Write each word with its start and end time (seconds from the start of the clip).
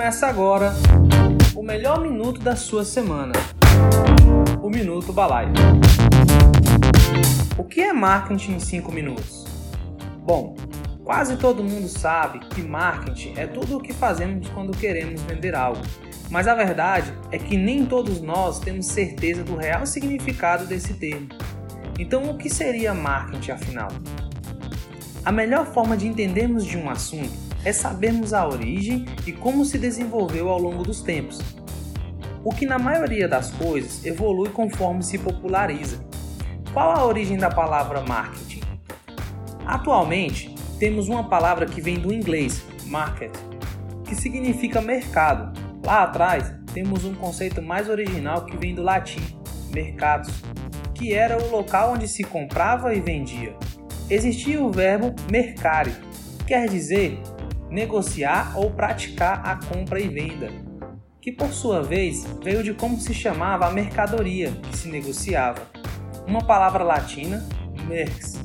Começa 0.00 0.28
agora 0.28 0.72
o 1.54 1.62
melhor 1.62 2.00
minuto 2.00 2.40
da 2.40 2.56
sua 2.56 2.86
semana. 2.86 3.34
O 4.62 4.70
Minuto 4.70 5.12
Balai. 5.12 5.48
O 7.58 7.64
que 7.64 7.82
é 7.82 7.92
marketing 7.92 8.52
em 8.52 8.60
5 8.60 8.90
minutos? 8.90 9.44
Bom, 10.24 10.56
quase 11.04 11.36
todo 11.36 11.62
mundo 11.62 11.86
sabe 11.86 12.38
que 12.38 12.62
marketing 12.62 13.34
é 13.36 13.46
tudo 13.46 13.76
o 13.76 13.80
que 13.82 13.92
fazemos 13.92 14.48
quando 14.48 14.74
queremos 14.74 15.20
vender 15.20 15.54
algo. 15.54 15.82
Mas 16.30 16.48
a 16.48 16.54
verdade 16.54 17.12
é 17.30 17.36
que 17.36 17.58
nem 17.58 17.84
todos 17.84 18.22
nós 18.22 18.58
temos 18.58 18.86
certeza 18.86 19.44
do 19.44 19.54
real 19.54 19.84
significado 19.84 20.64
desse 20.64 20.94
termo. 20.94 21.28
Então, 21.98 22.30
o 22.30 22.38
que 22.38 22.48
seria 22.48 22.94
marketing 22.94 23.50
afinal? 23.50 23.90
A 25.22 25.30
melhor 25.30 25.66
forma 25.66 25.94
de 25.94 26.06
entendermos 26.06 26.64
de 26.64 26.78
um 26.78 26.88
assunto 26.88 27.49
é 27.64 27.72
sabermos 27.72 28.32
a 28.32 28.46
origem 28.46 29.04
e 29.26 29.32
como 29.32 29.64
se 29.64 29.78
desenvolveu 29.78 30.48
ao 30.48 30.58
longo 30.58 30.82
dos 30.82 31.02
tempos. 31.02 31.38
O 32.44 32.50
que 32.54 32.64
na 32.64 32.78
maioria 32.78 33.28
das 33.28 33.50
coisas 33.50 34.04
evolui 34.04 34.48
conforme 34.48 35.02
se 35.02 35.18
populariza. 35.18 36.04
Qual 36.72 36.90
a 36.90 37.04
origem 37.04 37.36
da 37.36 37.50
palavra 37.50 38.02
marketing? 38.02 38.60
Atualmente, 39.66 40.54
temos 40.78 41.08
uma 41.08 41.28
palavra 41.28 41.66
que 41.66 41.80
vem 41.80 41.98
do 41.98 42.12
inglês, 42.12 42.64
market, 42.86 43.32
que 44.04 44.14
significa 44.14 44.80
mercado. 44.80 45.52
Lá 45.84 46.04
atrás, 46.04 46.52
temos 46.72 47.04
um 47.04 47.14
conceito 47.14 47.60
mais 47.60 47.88
original 47.88 48.46
que 48.46 48.56
vem 48.56 48.74
do 48.74 48.82
latim, 48.82 49.20
mercados, 49.72 50.32
que 50.94 51.12
era 51.12 51.36
o 51.36 51.50
local 51.50 51.92
onde 51.92 52.08
se 52.08 52.24
comprava 52.24 52.94
e 52.94 53.00
vendia 53.00 53.54
existia 54.10 54.60
o 54.60 54.72
verbo 54.72 55.14
mercare, 55.30 55.92
quer 56.46 56.68
dizer 56.68 57.16
negociar 57.70 58.52
ou 58.56 58.70
praticar 58.70 59.40
a 59.44 59.56
compra 59.56 60.00
e 60.00 60.08
venda, 60.08 60.50
que 61.20 61.30
por 61.30 61.52
sua 61.52 61.82
vez 61.82 62.26
veio 62.42 62.62
de 62.62 62.74
como 62.74 62.98
se 62.98 63.14
chamava 63.14 63.66
a 63.66 63.70
mercadoria 63.70 64.50
que 64.50 64.76
se 64.76 64.88
negociava, 64.88 65.62
uma 66.26 66.44
palavra 66.44 66.82
latina, 66.82 67.46
merx. 67.86 68.40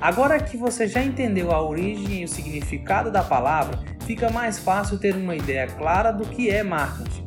Agora 0.00 0.38
que 0.38 0.56
você 0.56 0.86
já 0.86 1.02
entendeu 1.02 1.52
a 1.52 1.62
origem 1.62 2.20
e 2.20 2.24
o 2.24 2.28
significado 2.28 3.10
da 3.10 3.22
palavra, 3.22 3.80
fica 4.04 4.30
mais 4.30 4.58
fácil 4.58 4.98
ter 4.98 5.16
uma 5.16 5.34
ideia 5.34 5.66
clara 5.66 6.12
do 6.12 6.26
que 6.26 6.50
é 6.50 6.62
marketing 6.62 7.26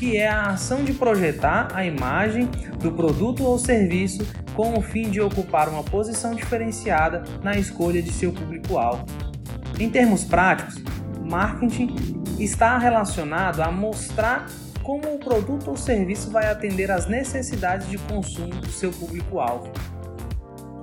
que 0.00 0.16
é 0.16 0.26
a 0.26 0.46
ação 0.46 0.82
de 0.82 0.94
projetar 0.94 1.68
a 1.74 1.84
imagem 1.84 2.46
do 2.78 2.90
produto 2.90 3.44
ou 3.44 3.58
serviço 3.58 4.26
com 4.54 4.78
o 4.78 4.80
fim 4.80 5.10
de 5.10 5.20
ocupar 5.20 5.68
uma 5.68 5.84
posição 5.84 6.34
diferenciada 6.34 7.22
na 7.42 7.58
escolha 7.58 8.00
de 8.00 8.10
seu 8.10 8.32
público-alvo. 8.32 9.04
Em 9.80 9.88
termos 9.88 10.24
práticos, 10.24 10.74
marketing 11.24 11.96
está 12.38 12.76
relacionado 12.76 13.62
a 13.62 13.72
mostrar 13.72 14.46
como 14.82 15.14
o 15.14 15.18
produto 15.18 15.70
ou 15.70 15.76
serviço 15.76 16.30
vai 16.30 16.48
atender 16.48 16.90
às 16.90 17.06
necessidades 17.06 17.88
de 17.88 17.96
consumo 17.96 18.50
do 18.50 18.68
seu 18.68 18.90
público-alvo. 18.90 19.72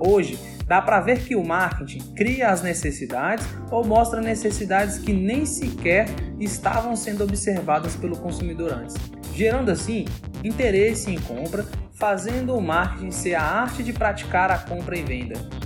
Hoje, 0.00 0.36
dá 0.66 0.82
para 0.82 1.00
ver 1.00 1.20
que 1.20 1.36
o 1.36 1.46
marketing 1.46 2.12
cria 2.14 2.50
as 2.50 2.60
necessidades 2.60 3.46
ou 3.70 3.84
mostra 3.84 4.20
necessidades 4.20 4.98
que 4.98 5.12
nem 5.12 5.46
sequer 5.46 6.08
estavam 6.40 6.96
sendo 6.96 7.22
observadas 7.22 7.94
pelo 7.94 8.16
consumidor 8.18 8.72
antes, 8.72 8.96
gerando 9.32 9.70
assim 9.70 10.06
interesse 10.42 11.08
em 11.08 11.20
compra, 11.20 11.64
fazendo 11.94 12.52
o 12.52 12.60
marketing 12.60 13.12
ser 13.12 13.36
a 13.36 13.42
arte 13.42 13.84
de 13.84 13.92
praticar 13.92 14.50
a 14.50 14.58
compra 14.58 14.98
e 14.98 15.04
venda. 15.04 15.57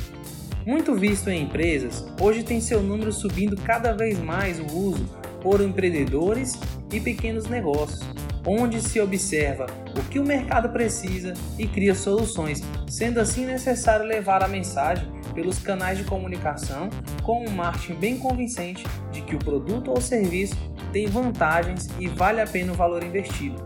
Muito 0.66 0.94
visto 0.94 1.28
em 1.28 1.42
empresas, 1.42 2.06
hoje 2.20 2.44
tem 2.44 2.60
seu 2.60 2.82
número 2.82 3.12
subindo 3.12 3.56
cada 3.56 3.92
vez 3.92 4.18
mais 4.18 4.60
o 4.60 4.66
uso 4.66 5.04
por 5.40 5.60
empreendedores 5.60 6.58
e 6.92 7.00
pequenos 7.00 7.46
negócios 7.46 8.00
onde 8.46 8.80
se 8.80 9.00
observa 9.00 9.66
o 9.96 10.02
que 10.08 10.18
o 10.18 10.24
mercado 10.24 10.68
precisa 10.70 11.34
e 11.58 11.66
cria 11.66 11.94
soluções, 11.94 12.62
sendo 12.88 13.20
assim 13.20 13.46
necessário 13.46 14.04
levar 14.04 14.42
a 14.42 14.48
mensagem 14.48 15.08
pelos 15.34 15.58
canais 15.58 15.98
de 15.98 16.04
comunicação 16.04 16.90
com 17.22 17.44
um 17.44 17.50
marketing 17.50 17.94
bem 17.94 18.18
convincente 18.18 18.84
de 19.10 19.22
que 19.22 19.36
o 19.36 19.38
produto 19.38 19.90
ou 19.90 20.00
serviço 20.00 20.56
tem 20.92 21.06
vantagens 21.06 21.88
e 21.98 22.06
vale 22.08 22.40
a 22.40 22.46
pena 22.46 22.72
o 22.72 22.76
valor 22.76 23.02
investido. 23.02 23.56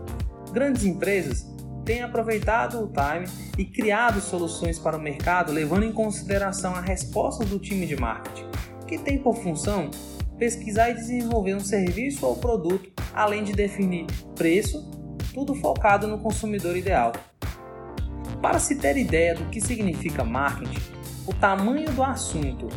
Grandes 0.51 0.85
empresas 0.85 1.45
têm 1.87 2.01
aproveitado 2.01 2.83
o 2.83 2.87
time 2.87 3.25
e 3.57 3.63
criado 3.63 4.19
soluções 4.19 4.77
para 4.77 4.97
o 4.97 5.01
mercado 5.01 5.53
levando 5.53 5.83
em 5.83 5.91
consideração 5.93 6.75
a 6.75 6.81
resposta 6.81 7.45
do 7.45 7.57
time 7.57 7.87
de 7.87 7.95
marketing, 7.95 8.45
que 8.85 8.97
tem 8.97 9.17
por 9.17 9.37
função 9.37 9.89
pesquisar 10.37 10.89
e 10.89 10.95
desenvolver 10.95 11.55
um 11.55 11.61
serviço 11.61 12.25
ou 12.25 12.35
produto, 12.35 12.91
além 13.13 13.41
de 13.41 13.53
definir 13.53 14.05
preço, 14.35 14.91
tudo 15.33 15.55
focado 15.55 16.07
no 16.07 16.19
consumidor 16.19 16.75
ideal. 16.75 17.13
Para 18.41 18.59
se 18.59 18.75
ter 18.75 18.97
ideia 18.97 19.33
do 19.33 19.45
que 19.45 19.61
significa 19.61 20.25
marketing, 20.25 20.81
o 21.25 21.33
tamanho 21.33 21.89
do 21.93 22.03
assunto, 22.03 22.67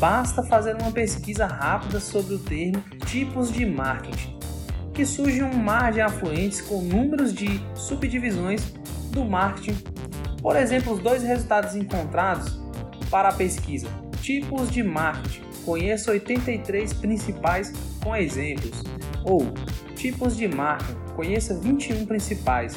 basta 0.00 0.42
fazer 0.42 0.74
uma 0.74 0.90
pesquisa 0.90 1.46
rápida 1.46 2.00
sobre 2.00 2.34
o 2.34 2.38
termo 2.40 2.82
tipos 3.06 3.52
de 3.52 3.64
marketing, 3.64 4.37
que 4.98 5.06
surge 5.06 5.44
um 5.44 5.54
mar 5.54 5.92
de 5.92 6.00
afluentes 6.00 6.60
com 6.60 6.82
números 6.82 7.32
de 7.32 7.62
subdivisões 7.72 8.72
do 9.12 9.24
marketing. 9.24 9.78
Por 10.42 10.56
exemplo, 10.56 10.92
os 10.92 10.98
dois 10.98 11.22
resultados 11.22 11.76
encontrados 11.76 12.58
para 13.08 13.28
a 13.28 13.32
pesquisa: 13.32 13.86
tipos 14.20 14.68
de 14.68 14.82
marketing 14.82 15.46
Conheça 15.64 16.10
83 16.10 16.94
principais 16.94 17.72
com 18.02 18.16
exemplos. 18.16 18.82
Ou 19.22 19.52
tipos 19.94 20.36
de 20.36 20.48
marca. 20.48 20.94
Conheça 21.14 21.56
21 21.60 22.06
principais. 22.06 22.74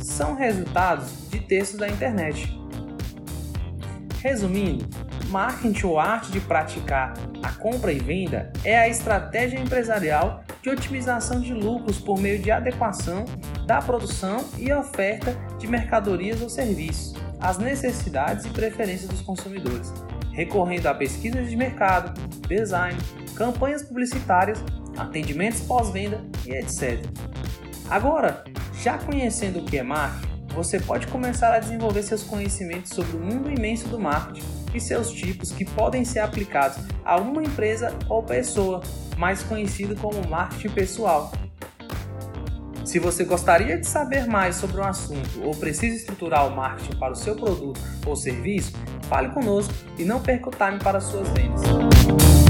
São 0.00 0.34
resultados 0.34 1.28
de 1.30 1.38
textos 1.40 1.78
da 1.78 1.88
internet. 1.88 2.58
Resumindo, 4.20 4.84
marketing 5.28 5.86
ou 5.86 6.00
arte 6.00 6.32
de 6.32 6.40
praticar 6.40 7.12
a 7.42 7.52
compra 7.52 7.92
e 7.92 7.98
venda 7.98 8.50
é 8.64 8.78
a 8.78 8.88
estratégia 8.88 9.60
empresarial 9.60 10.42
de 10.62 10.70
otimização 10.70 11.40
de 11.40 11.52
lucros 11.52 11.98
por 11.98 12.18
meio 12.18 12.40
de 12.40 12.50
adequação 12.50 13.24
da 13.66 13.80
produção 13.80 14.44
e 14.58 14.72
oferta 14.72 15.32
de 15.58 15.66
mercadorias 15.66 16.40
ou 16.40 16.48
serviços 16.48 17.14
às 17.40 17.58
necessidades 17.58 18.44
e 18.44 18.48
preferências 18.50 19.10
dos 19.10 19.20
consumidores 19.20 19.92
recorrendo 20.32 20.86
a 20.86 20.94
pesquisas 20.94 21.48
de 21.48 21.56
mercado, 21.56 22.18
design, 22.48 22.98
campanhas 23.36 23.82
publicitárias, 23.82 24.62
atendimentos 24.96 25.60
pós-venda 25.60 26.20
e 26.46 26.52
etc. 26.52 27.04
Agora, 27.88 28.42
já 28.82 28.98
conhecendo 28.98 29.60
o 29.60 29.64
que 29.64 29.78
é 29.78 29.82
marketing, 29.82 30.31
você 30.54 30.78
pode 30.78 31.06
começar 31.06 31.52
a 31.54 31.58
desenvolver 31.58 32.02
seus 32.02 32.22
conhecimentos 32.22 32.92
sobre 32.92 33.16
o 33.16 33.20
mundo 33.20 33.50
imenso 33.50 33.88
do 33.88 33.98
marketing 33.98 34.46
e 34.74 34.80
seus 34.80 35.10
tipos 35.10 35.50
que 35.50 35.64
podem 35.64 36.04
ser 36.04 36.20
aplicados 36.20 36.78
a 37.04 37.16
uma 37.16 37.42
empresa 37.42 37.94
ou 38.08 38.22
pessoa, 38.22 38.82
mais 39.16 39.42
conhecido 39.42 39.96
como 39.96 40.26
marketing 40.28 40.74
pessoal. 40.74 41.32
Se 42.84 42.98
você 42.98 43.24
gostaria 43.24 43.78
de 43.78 43.86
saber 43.86 44.26
mais 44.26 44.56
sobre 44.56 44.80
um 44.80 44.84
assunto 44.84 45.42
ou 45.42 45.54
precisa 45.54 45.96
estruturar 45.96 46.46
o 46.46 46.54
marketing 46.54 46.98
para 46.98 47.12
o 47.12 47.16
seu 47.16 47.34
produto 47.34 47.80
ou 48.04 48.16
serviço, 48.16 48.72
fale 49.08 49.28
conosco 49.30 49.72
e 49.98 50.04
não 50.04 50.20
perca 50.20 50.48
o 50.48 50.52
time 50.52 50.78
para 50.78 51.00
suas 51.00 51.28
vendas. 51.28 52.41